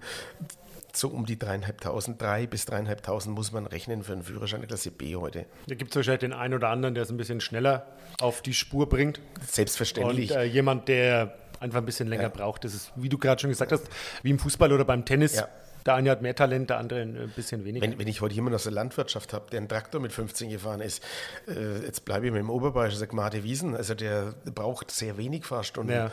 so 0.95 1.09
um 1.09 1.27
die 1.27 1.39
dreieinhalbtausend, 1.39 2.21
drei 2.21 2.47
bis 2.47 2.67
dreieinhalbtausend 2.67 3.35
muss 3.35 3.53
man 3.53 3.67
rechnen 3.67 4.03
für 4.03 4.13
einen 4.13 4.23
Führerschein 4.23 4.61
der 4.61 4.69
Klasse 4.69 4.91
B 4.91 5.17
heute. 5.17 5.47
Da 5.67 5.75
gibt 5.75 5.91
es 5.91 5.97
wahrscheinlich 5.97 6.21
den 6.21 6.33
einen 6.33 6.55
oder 6.55 6.69
anderen, 6.69 6.95
der 6.95 7.05
es 7.05 7.11
ein 7.11 7.17
bisschen 7.17 7.41
schneller 7.41 7.87
auf 8.21 8.43
die 8.43 8.53
Spur 8.53 8.89
bringt. 8.89 9.21
Selbstverständlich. 9.47 10.31
Und 10.31 10.37
äh, 10.37 10.45
jemand, 10.45 10.89
der 10.89 11.35
einfach 11.63 11.79
ein 11.79 11.87
bisschen 11.87 12.09
länger 12.09 12.25
ja. 12.25 12.29
braucht. 12.29 12.65
Das 12.65 12.75
ist, 12.75 12.93
wie 12.97 13.09
du 13.09 13.19
gerade 13.19 13.41
schon 13.41 13.51
gesagt 13.51 13.73
hast, 13.73 13.85
wie 14.23 14.31
im 14.31 14.39
Fußball 14.39 14.73
oder 14.73 14.85
beim 14.85 15.05
Tennis. 15.05 15.37
Ja. 15.37 15.49
Der 15.87 15.95
eine 15.95 16.11
hat 16.11 16.23
mehr 16.23 16.35
Talent, 16.35 16.71
der 16.71 16.79
andere 16.79 17.01
ein 17.03 17.33
bisschen 17.35 17.65
weniger. 17.65 17.87
Wenn, 17.87 17.99
wenn 17.99 18.09
ich 18.09 18.21
heute 18.21 18.35
jemanden 18.35 18.55
aus 18.57 18.65
der 18.65 18.73
Landwirtschaft 18.73 19.33
habe, 19.33 19.51
der 19.51 19.59
einen 19.59 19.69
Traktor 19.69 20.01
mit 20.01 20.13
15 20.13 20.51
gefahren 20.51 20.81
ist, 20.81 21.03
äh, 21.49 21.85
jetzt 21.85 22.05
bleibe 22.05 22.27
ich 22.27 22.33
mit 22.33 22.41
dem 22.41 22.51
Oberbayerischen, 22.51 23.01
sag 23.01 23.13
Marte 23.13 23.43
Wiesen, 23.45 23.77
also 23.77 23.95
der 23.95 24.35
braucht 24.55 24.91
sehr 24.91 25.17
wenig 25.17 25.45
Fahrstunden. 25.45 25.95
Ja. 25.95 26.11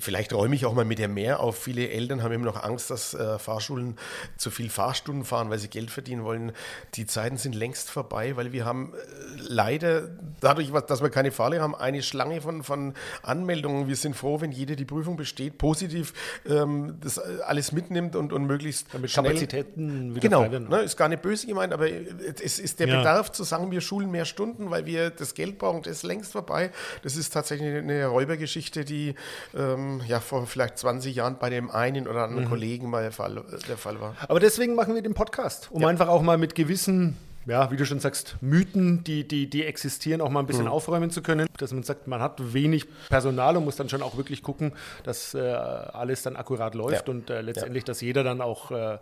Vielleicht 0.00 0.32
räume 0.32 0.54
ich 0.54 0.66
auch 0.66 0.74
mal 0.74 0.84
mit 0.84 0.98
der 0.98 1.08
mehr 1.08 1.40
auf. 1.40 1.58
Viele 1.58 1.90
Eltern 1.90 2.22
haben 2.22 2.32
immer 2.32 2.46
noch 2.46 2.62
Angst, 2.62 2.90
dass 2.90 3.14
äh, 3.14 3.38
Fahrschulen 3.38 3.96
zu 4.36 4.50
viel 4.50 4.70
Fahrstunden 4.70 5.24
fahren, 5.24 5.50
weil 5.50 5.58
sie 5.58 5.68
Geld 5.68 5.90
verdienen 5.90 6.24
wollen. 6.24 6.52
Die 6.94 7.06
Zeiten 7.06 7.36
sind 7.36 7.54
längst 7.54 7.90
vorbei, 7.90 8.36
weil 8.36 8.52
wir 8.52 8.64
haben 8.64 8.94
äh, 8.94 8.96
leider, 9.36 10.08
dadurch, 10.40 10.70
dass 10.86 11.02
wir 11.02 11.10
keine 11.10 11.32
Fahrlehrer 11.32 11.62
haben, 11.62 11.74
eine 11.74 12.02
Schlange 12.02 12.40
von, 12.40 12.62
von 12.62 12.94
Anmeldungen. 13.22 13.88
Wir 13.88 13.96
sind 13.96 14.16
froh, 14.16 14.40
wenn 14.40 14.52
jeder 14.52 14.76
die 14.76 14.84
Prüfung 14.84 15.16
besteht, 15.16 15.58
positiv 15.58 16.14
ähm, 16.48 16.96
das 17.00 17.18
äh, 17.18 17.38
alles 17.44 17.72
mitnimmt 17.72 18.16
und, 18.16 18.32
und 18.32 18.46
möglichst 18.46 18.88
damit 19.02 19.12
Kapazitäten 19.12 20.10
wieder 20.14 20.20
genau, 20.20 20.40
frei 20.42 20.52
werden. 20.52 20.68
Ne, 20.68 20.80
ist 20.80 20.96
gar 20.96 21.08
nicht 21.08 21.22
böse 21.22 21.46
gemeint, 21.46 21.72
aber 21.72 21.88
es 21.88 22.58
ist 22.58 22.80
der 22.80 22.88
ja. 22.88 22.98
Bedarf 22.98 23.32
zu 23.32 23.44
sagen, 23.44 23.70
wir 23.70 23.80
schulen 23.80 24.10
mehr 24.10 24.24
Stunden, 24.24 24.70
weil 24.70 24.86
wir 24.86 25.10
das 25.10 25.34
Geld 25.34 25.58
brauchen, 25.58 25.82
das 25.82 25.98
ist 25.98 26.02
längst 26.02 26.32
vorbei. 26.32 26.70
Das 27.02 27.16
ist 27.16 27.32
tatsächlich 27.32 27.74
eine 27.76 28.06
Räubergeschichte, 28.06 28.84
die 28.84 29.14
ähm, 29.56 30.00
ja 30.06 30.20
vor 30.20 30.46
vielleicht 30.46 30.78
20 30.78 31.14
Jahren 31.14 31.38
bei 31.38 31.50
dem 31.50 31.70
einen 31.70 32.06
oder 32.06 32.24
anderen 32.24 32.44
mhm. 32.44 32.48
Kollegen 32.50 32.90
mal 32.90 33.02
der 33.02 33.12
Fall, 33.12 33.42
der 33.68 33.76
Fall 33.76 34.00
war. 34.00 34.16
Aber 34.28 34.40
deswegen 34.40 34.74
machen 34.74 34.94
wir 34.94 35.02
den 35.02 35.14
Podcast, 35.14 35.68
um 35.70 35.82
ja. 35.82 35.88
einfach 35.88 36.08
auch 36.08 36.22
mal 36.22 36.38
mit 36.38 36.54
gewissen 36.54 37.16
ja, 37.46 37.70
wie 37.70 37.76
du 37.76 37.84
schon 37.84 37.98
sagst, 37.98 38.36
Mythen, 38.40 39.02
die, 39.04 39.26
die, 39.26 39.50
die 39.50 39.64
existieren, 39.64 40.20
auch 40.20 40.30
mal 40.30 40.40
ein 40.40 40.46
bisschen 40.46 40.66
mhm. 40.66 40.70
aufräumen 40.70 41.10
zu 41.10 41.22
können. 41.22 41.48
Dass 41.58 41.72
man 41.72 41.82
sagt, 41.82 42.06
man 42.06 42.20
hat 42.20 42.52
wenig 42.52 42.86
Personal 43.08 43.56
und 43.56 43.64
muss 43.64 43.76
dann 43.76 43.88
schon 43.88 44.02
auch 44.02 44.16
wirklich 44.16 44.42
gucken, 44.42 44.72
dass 45.02 45.34
äh, 45.34 45.40
alles 45.40 46.22
dann 46.22 46.36
akkurat 46.36 46.74
läuft 46.74 47.08
ja. 47.08 47.14
und 47.14 47.30
äh, 47.30 47.40
letztendlich, 47.40 47.82
ja. 47.82 47.86
dass 47.86 48.00
jeder 48.00 48.22
dann 48.22 48.40
auch 48.40 48.70
äh, 48.70 48.98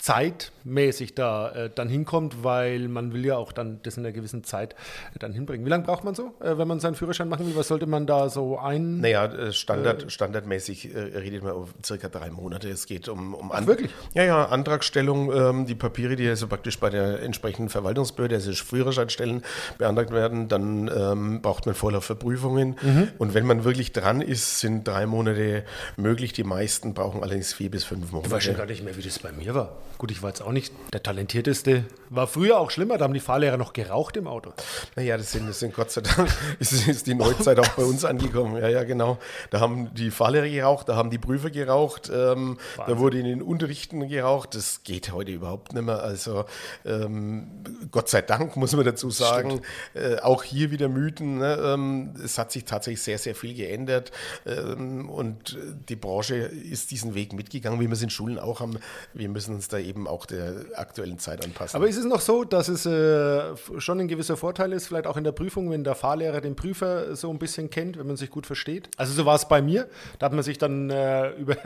zeitmäßig 0.00 1.14
da 1.14 1.50
äh, 1.50 1.70
dann 1.72 1.88
hinkommt, 1.88 2.42
weil 2.42 2.88
man 2.88 3.12
will 3.12 3.24
ja 3.24 3.36
auch 3.36 3.52
dann 3.52 3.80
das 3.84 3.96
in 3.96 4.04
einer 4.04 4.12
gewissen 4.12 4.42
Zeit 4.42 4.74
dann 5.18 5.32
hinbringen. 5.32 5.64
Wie 5.64 5.70
lange 5.70 5.84
braucht 5.84 6.02
man 6.02 6.14
so, 6.14 6.34
äh, 6.40 6.58
wenn 6.58 6.66
man 6.66 6.80
seinen 6.80 6.96
Führerschein 6.96 7.28
machen 7.28 7.46
will? 7.46 7.56
Was 7.56 7.68
sollte 7.68 7.86
man 7.86 8.06
da 8.06 8.28
so 8.28 8.58
ein... 8.58 9.00
Naja, 9.00 9.26
äh, 9.26 9.52
Standard, 9.52 10.10
standardmäßig 10.10 10.90
redet 10.94 11.42
man 11.42 11.52
um 11.52 11.68
circa 11.84 12.08
drei 12.08 12.30
Monate. 12.30 12.68
Es 12.68 12.86
geht 12.86 13.08
um, 13.08 13.34
um 13.34 13.52
Ach, 13.52 13.66
wirklich? 13.66 13.92
Ja, 14.14 14.24
ja, 14.24 14.44
Antragstellung, 14.46 15.32
ähm, 15.32 15.66
die 15.66 15.74
Papiere, 15.74 16.16
die 16.16 16.28
also 16.28 16.48
praktisch 16.48 16.78
bei 16.78 16.90
der 16.90 17.22
entsprechenden 17.22 17.68
Ver 17.68 17.83
Verwaltungsbehörde, 17.84 18.36
also 18.36 18.52
Führerscheinstellen 18.52 19.42
beantragt 19.76 20.10
werden, 20.10 20.48
dann 20.48 20.90
ähm, 20.94 21.42
braucht 21.42 21.66
man 21.66 21.74
Vorlauf 21.74 22.04
für 22.04 22.16
Prüfungen. 22.16 22.76
Mhm. 22.80 23.08
Und 23.18 23.34
wenn 23.34 23.46
man 23.46 23.64
wirklich 23.64 23.92
dran 23.92 24.22
ist, 24.22 24.60
sind 24.60 24.88
drei 24.88 25.06
Monate 25.06 25.64
möglich. 25.96 26.32
Die 26.32 26.44
meisten 26.44 26.94
brauchen 26.94 27.22
allerdings 27.22 27.52
vier 27.52 27.70
bis 27.70 27.84
fünf 27.84 28.10
Monate. 28.10 28.28
Ich 28.28 28.32
weiß 28.32 28.44
schon 28.44 28.56
gar 28.56 28.66
nicht 28.66 28.82
mehr, 28.82 28.96
wie 28.96 29.02
das 29.02 29.18
bei 29.18 29.32
mir 29.32 29.54
war. 29.54 29.76
Gut, 29.98 30.10
ich 30.10 30.22
war 30.22 30.30
jetzt 30.30 30.40
auch 30.40 30.52
nicht 30.52 30.72
der 30.92 31.02
Talentierteste. 31.02 31.84
War 32.10 32.26
früher 32.26 32.58
auch 32.58 32.70
schlimmer, 32.70 32.98
da 32.98 33.04
haben 33.04 33.14
die 33.14 33.20
Fahrlehrer 33.20 33.56
noch 33.56 33.72
geraucht 33.72 34.16
im 34.16 34.26
Auto. 34.26 34.52
Naja, 34.96 35.16
das 35.16 35.32
sind, 35.32 35.48
das 35.48 35.60
sind 35.60 35.74
Gott 35.74 35.90
sei 35.90 36.00
Dank, 36.00 36.28
ist, 36.58 36.88
ist 36.88 37.06
die 37.06 37.14
Neuzeit 37.14 37.58
auch 37.58 37.68
bei 37.68 37.84
uns 37.84 38.04
angekommen. 38.04 38.56
Ja, 38.56 38.68
ja, 38.68 38.84
genau. 38.84 39.18
Da 39.50 39.60
haben 39.60 39.94
die 39.94 40.10
Fahrlehrer 40.10 40.48
geraucht, 40.48 40.88
da 40.88 40.96
haben 40.96 41.10
die 41.10 41.18
Prüfer 41.18 41.50
geraucht, 41.50 42.10
ähm, 42.12 42.58
da 42.76 42.98
wurde 42.98 43.18
in 43.18 43.26
den 43.26 43.42
Unterrichten 43.42 44.08
geraucht. 44.08 44.54
Das 44.54 44.82
geht 44.84 45.12
heute 45.12 45.32
überhaupt 45.32 45.74
nicht 45.74 45.84
mehr. 45.84 46.02
Also 46.02 46.44
ähm, 46.84 47.48
Gott 47.90 48.08
sei 48.08 48.22
Dank, 48.22 48.56
muss 48.56 48.74
man 48.74 48.84
dazu 48.84 49.10
sagen. 49.10 49.60
Äh, 49.94 50.16
auch 50.20 50.42
hier 50.42 50.70
wieder 50.70 50.88
Mythen. 50.88 51.38
Ne? 51.38 51.58
Ähm, 51.62 52.14
es 52.22 52.38
hat 52.38 52.52
sich 52.52 52.64
tatsächlich 52.64 53.02
sehr, 53.02 53.18
sehr 53.18 53.34
viel 53.34 53.54
geändert. 53.54 54.12
Ähm, 54.46 55.08
und 55.08 55.58
die 55.88 55.96
Branche 55.96 56.36
ist 56.36 56.90
diesen 56.90 57.14
Weg 57.14 57.32
mitgegangen, 57.32 57.80
wie 57.80 57.86
wir 57.86 57.92
es 57.92 58.02
in 58.02 58.10
Schulen 58.10 58.38
auch 58.38 58.60
haben. 58.60 58.78
Wir 59.12 59.28
müssen 59.28 59.54
uns 59.54 59.68
da 59.68 59.78
eben 59.78 60.06
auch 60.06 60.26
der 60.26 60.64
aktuellen 60.74 61.18
Zeit 61.18 61.44
anpassen. 61.44 61.76
Aber 61.76 61.88
ist 61.88 61.96
es 61.96 62.04
noch 62.04 62.20
so, 62.20 62.44
dass 62.44 62.68
es 62.68 62.86
äh, 62.86 63.56
schon 63.78 64.00
ein 64.00 64.08
gewisser 64.08 64.36
Vorteil 64.36 64.72
ist, 64.72 64.86
vielleicht 64.86 65.06
auch 65.06 65.16
in 65.16 65.24
der 65.24 65.32
Prüfung, 65.32 65.70
wenn 65.70 65.84
der 65.84 65.94
Fahrlehrer 65.94 66.40
den 66.40 66.56
Prüfer 66.56 67.16
so 67.16 67.30
ein 67.30 67.38
bisschen 67.38 67.70
kennt, 67.70 67.98
wenn 67.98 68.06
man 68.06 68.16
sich 68.16 68.30
gut 68.30 68.46
versteht? 68.46 68.88
Also 68.96 69.12
so 69.12 69.26
war 69.26 69.36
es 69.36 69.48
bei 69.48 69.62
mir. 69.62 69.88
Da 70.18 70.26
hat 70.26 70.32
man 70.32 70.42
sich 70.42 70.58
dann 70.58 70.90
äh, 70.90 71.30
über, 71.36 71.56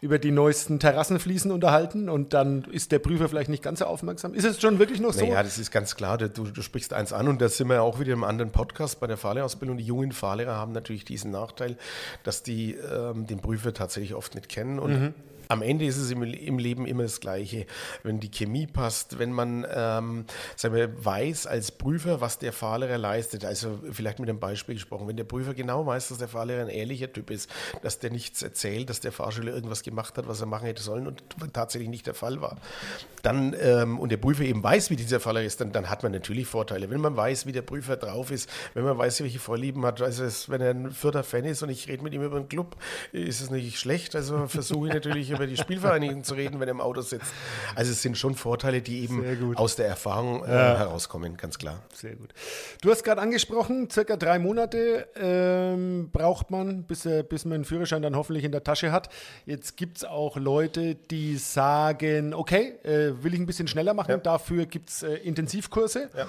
über 0.00 0.18
die 0.18 0.30
neuesten 0.30 0.78
Terrassenfliesen 0.78 1.50
unterhalten 1.50 2.08
und 2.08 2.34
dann 2.34 2.64
ist 2.64 2.92
der 2.92 2.98
Prüfer 2.98 3.28
vielleicht 3.28 3.50
nicht 3.50 3.62
ganz 3.62 3.80
so 3.80 3.86
aufmerksam. 3.86 4.34
Ist 4.34 4.44
es 4.44 4.60
schon 4.60 4.78
wirklich 4.78 5.00
noch 5.00 5.12
so? 5.12 5.24
Ja, 5.24 5.42
das 5.42 5.58
ist 5.58 5.70
ganz 5.70 5.96
klar. 5.96 6.18
Du, 6.18 6.28
du 6.28 6.62
sprichst 6.62 6.92
eins 6.92 7.12
an 7.12 7.28
und 7.28 7.40
da 7.40 7.48
sind 7.48 7.68
wir 7.68 7.82
auch 7.82 8.00
wieder 8.00 8.12
im 8.12 8.24
anderen 8.24 8.50
Podcast 8.50 9.00
bei 9.00 9.06
der 9.06 9.16
Fahrlehrerausbildung. 9.16 9.76
Die 9.76 9.84
jungen 9.84 10.12
Fahrlehrer 10.12 10.56
haben 10.56 10.72
natürlich 10.72 11.04
diesen 11.04 11.30
Nachteil, 11.30 11.76
dass 12.24 12.42
die 12.42 12.74
ähm, 12.74 13.26
den 13.26 13.40
Prüfer 13.40 13.74
tatsächlich 13.74 14.14
oft 14.14 14.34
nicht 14.34 14.48
kennen 14.48 14.78
und 14.78 15.00
mhm. 15.00 15.14
Am 15.48 15.62
Ende 15.62 15.84
ist 15.86 15.96
es 15.96 16.10
im, 16.10 16.22
im, 16.22 16.58
Leben 16.58 16.86
immer 16.86 17.02
das 17.02 17.20
Gleiche. 17.20 17.66
Wenn 18.02 18.20
die 18.20 18.30
Chemie 18.30 18.66
passt, 18.66 19.18
wenn 19.18 19.32
man 19.32 19.66
ähm, 19.72 20.24
sagen 20.56 20.74
wir, 20.74 21.04
weiß 21.04 21.46
als 21.46 21.72
Prüfer, 21.72 22.20
was 22.20 22.38
der 22.38 22.52
Fahrlehrer 22.52 22.98
leistet, 22.98 23.44
also 23.44 23.78
vielleicht 23.90 24.18
mit 24.18 24.28
einem 24.28 24.40
Beispiel 24.40 24.74
gesprochen, 24.74 25.08
wenn 25.08 25.16
der 25.16 25.24
Prüfer 25.24 25.54
genau 25.54 25.86
weiß, 25.86 26.08
dass 26.08 26.18
der 26.18 26.28
Fahrlehrer 26.28 26.62
ein 26.62 26.68
ehrlicher 26.68 27.12
Typ 27.12 27.30
ist, 27.30 27.50
dass 27.82 27.98
der 27.98 28.10
nichts 28.10 28.42
erzählt, 28.42 28.90
dass 28.90 29.00
der 29.00 29.12
Fahrschüler 29.12 29.54
irgendwas 29.54 29.82
gemacht 29.82 30.18
hat, 30.18 30.28
was 30.28 30.40
er 30.40 30.46
machen 30.46 30.66
hätte 30.66 30.82
sollen 30.82 31.06
und 31.06 31.22
tatsächlich 31.52 31.88
nicht 31.88 32.06
der 32.06 32.14
Fall 32.14 32.40
war, 32.40 32.56
dann 33.22 33.54
ähm, 33.60 33.98
und 33.98 34.10
der 34.10 34.16
Prüfer 34.16 34.44
eben 34.44 34.62
weiß, 34.62 34.90
wie 34.90 34.96
dieser 34.96 35.20
Fahrlehrer 35.20 35.44
ist, 35.46 35.60
dann, 35.60 35.72
dann 35.72 35.90
hat 35.90 36.02
man 36.02 36.12
natürlich 36.12 36.46
Vorteile. 36.46 36.90
Wenn 36.90 37.00
man 37.00 37.16
weiß, 37.16 37.46
wie 37.46 37.52
der 37.52 37.62
Prüfer 37.62 37.96
drauf 37.96 38.30
ist, 38.30 38.50
wenn 38.74 38.84
man 38.84 38.98
weiß, 38.98 39.22
welche 39.22 39.38
Vorlieben 39.38 39.84
hat, 39.84 40.02
also 40.02 40.24
es, 40.24 40.48
wenn 40.48 40.60
er 40.60 40.70
ein 40.70 40.90
vierter 40.90 41.22
Fan 41.22 41.44
ist 41.44 41.62
und 41.62 41.70
ich 41.70 41.88
rede 41.88 42.02
mit 42.02 42.12
ihm 42.12 42.22
über 42.22 42.36
einen 42.36 42.48
Club, 42.48 42.76
ist 43.12 43.40
es 43.40 43.50
nicht 43.50 43.78
schlecht. 43.78 44.14
Also 44.16 44.46
versuche 44.46 44.88
ich 44.88 44.94
natürlich 44.94 45.37
über 45.38 45.46
die 45.46 45.56
Spielvereinigung 45.56 46.24
zu 46.24 46.34
reden, 46.34 46.60
wenn 46.60 46.68
er 46.68 46.72
im 46.72 46.80
Auto 46.80 47.00
sitzt. 47.00 47.32
Also 47.74 47.92
es 47.92 48.02
sind 48.02 48.18
schon 48.18 48.34
Vorteile, 48.34 48.82
die 48.82 49.02
eben 49.04 49.56
aus 49.56 49.76
der 49.76 49.86
Erfahrung 49.86 50.44
äh, 50.44 50.48
ja. 50.48 50.78
herauskommen, 50.78 51.36
ganz 51.36 51.58
klar. 51.58 51.82
Sehr 51.94 52.16
gut. 52.16 52.34
Du 52.82 52.90
hast 52.90 53.04
gerade 53.04 53.20
angesprochen, 53.20 53.88
circa 53.90 54.16
drei 54.16 54.38
Monate 54.38 55.08
ähm, 55.16 56.10
braucht 56.12 56.50
man, 56.50 56.84
bis, 56.84 57.06
äh, 57.06 57.22
bis 57.22 57.44
man 57.44 57.54
einen 57.54 57.64
Führerschein 57.64 58.02
dann 58.02 58.16
hoffentlich 58.16 58.44
in 58.44 58.52
der 58.52 58.64
Tasche 58.64 58.90
hat. 58.90 59.08
Jetzt 59.46 59.76
gibt 59.76 59.98
es 59.98 60.04
auch 60.04 60.36
Leute, 60.36 60.96
die 60.96 61.36
sagen, 61.36 62.34
okay, 62.34 62.74
äh, 62.82 63.22
will 63.22 63.34
ich 63.34 63.40
ein 63.40 63.46
bisschen 63.46 63.68
schneller 63.68 63.94
machen, 63.94 64.10
ja. 64.10 64.16
dafür 64.18 64.66
gibt 64.66 64.90
es 64.90 65.02
äh, 65.02 65.14
Intensivkurse. 65.14 66.10
Ja. 66.16 66.26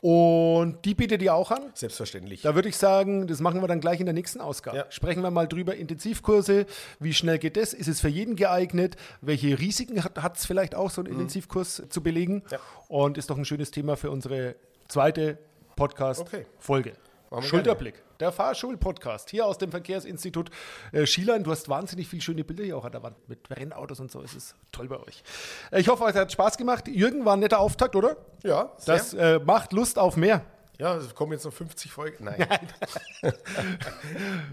Und 0.00 0.84
die 0.84 0.94
bietet 0.94 1.20
ihr 1.22 1.34
auch 1.34 1.50
an? 1.50 1.70
Selbstverständlich. 1.74 2.42
Da 2.42 2.54
würde 2.54 2.68
ich 2.68 2.76
sagen, 2.76 3.26
das 3.26 3.40
machen 3.40 3.60
wir 3.60 3.68
dann 3.68 3.80
gleich 3.80 4.00
in 4.00 4.06
der 4.06 4.14
nächsten 4.14 4.40
Ausgabe. 4.40 4.78
Ja. 4.78 4.86
Sprechen 4.88 5.22
wir 5.22 5.30
mal 5.30 5.46
drüber, 5.46 5.74
Intensivkurse, 5.74 6.66
wie 6.98 7.12
schnell 7.12 7.38
geht 7.38 7.56
das? 7.56 7.74
Ist 7.74 7.88
es 7.88 8.00
für 8.00 8.08
jeden 8.08 8.36
geeignet? 8.36 8.96
Welche 9.20 9.58
Risiken 9.58 10.02
hat 10.02 10.36
es 10.36 10.46
vielleicht 10.46 10.74
auch, 10.74 10.90
so 10.90 11.02
einen 11.02 11.08
mhm. 11.08 11.20
Intensivkurs 11.20 11.82
zu 11.90 12.02
belegen? 12.02 12.42
Ja. 12.50 12.58
Und 12.88 13.18
ist 13.18 13.28
doch 13.28 13.36
ein 13.36 13.44
schönes 13.44 13.70
Thema 13.70 13.96
für 13.96 14.10
unsere 14.10 14.56
zweite 14.88 15.38
Podcast-Folge. 15.76 16.90
Okay. 16.90 17.09
Schulterblick, 17.40 17.94
gerne. 17.94 18.06
der 18.18 18.32
Fahrschul-Podcast 18.32 19.30
hier 19.30 19.46
aus 19.46 19.56
dem 19.56 19.70
Verkehrsinstitut 19.70 20.50
äh, 20.90 21.06
Schielein. 21.06 21.44
Du 21.44 21.52
hast 21.52 21.68
wahnsinnig 21.68 22.08
viele 22.08 22.22
schöne 22.22 22.42
Bilder 22.42 22.64
hier 22.64 22.76
auch 22.76 22.84
an 22.84 22.92
der 22.92 23.02
Wand 23.04 23.16
mit 23.28 23.38
Rennautos 23.50 24.00
und 24.00 24.10
so. 24.10 24.20
Es 24.22 24.34
ist 24.34 24.56
toll 24.72 24.88
bei 24.88 24.98
euch. 24.98 25.22
Äh, 25.70 25.80
ich 25.80 25.88
hoffe, 25.88 26.04
es 26.08 26.16
hat 26.16 26.32
Spaß 26.32 26.56
gemacht. 26.56 26.88
Jürgen 26.88 27.24
war 27.24 27.34
ein 27.34 27.40
netter 27.40 27.60
Auftakt, 27.60 27.94
oder? 27.94 28.16
Ja. 28.42 28.72
Sehr. 28.78 28.96
Das 28.96 29.14
äh, 29.14 29.38
macht 29.38 29.72
Lust 29.72 29.98
auf 29.98 30.16
mehr. 30.16 30.44
Ja, 30.78 30.96
es 30.96 31.14
kommen 31.14 31.32
jetzt 31.32 31.44
noch 31.44 31.52
50 31.52 31.92
Folgen. 31.92 32.24
Nein. 32.24 32.38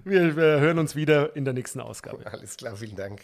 wir, 0.03 0.35
wir 0.35 0.59
hören 0.59 0.77
uns 0.77 0.95
wieder 0.95 1.35
in 1.35 1.45
der 1.45 1.53
nächsten 1.53 1.79
Ausgabe. 1.79 2.25
Alles 2.31 2.57
klar, 2.57 2.75
vielen 2.75 2.95
Dank. 2.95 3.21